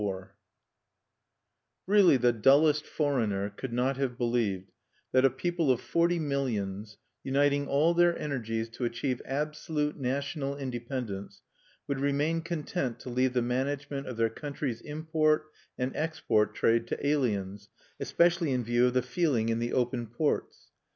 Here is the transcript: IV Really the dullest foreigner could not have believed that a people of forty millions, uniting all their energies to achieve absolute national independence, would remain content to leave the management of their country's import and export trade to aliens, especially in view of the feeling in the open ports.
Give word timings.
IV 0.01 0.29
Really 1.85 2.17
the 2.17 2.33
dullest 2.33 2.87
foreigner 2.87 3.51
could 3.51 3.71
not 3.71 3.97
have 3.97 4.17
believed 4.17 4.71
that 5.11 5.25
a 5.25 5.29
people 5.29 5.69
of 5.71 5.79
forty 5.79 6.17
millions, 6.17 6.97
uniting 7.23 7.67
all 7.67 7.93
their 7.93 8.17
energies 8.17 8.67
to 8.69 8.83
achieve 8.85 9.21
absolute 9.25 9.99
national 9.99 10.57
independence, 10.57 11.43
would 11.87 11.99
remain 11.99 12.41
content 12.41 12.99
to 13.01 13.11
leave 13.11 13.33
the 13.33 13.43
management 13.43 14.07
of 14.07 14.17
their 14.17 14.31
country's 14.31 14.81
import 14.81 15.51
and 15.77 15.95
export 15.95 16.55
trade 16.55 16.87
to 16.87 17.05
aliens, 17.07 17.69
especially 17.99 18.51
in 18.53 18.63
view 18.63 18.87
of 18.87 18.95
the 18.95 19.03
feeling 19.03 19.49
in 19.49 19.59
the 19.59 19.71
open 19.71 20.07
ports. 20.07 20.71